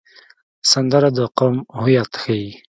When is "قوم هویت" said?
1.37-2.11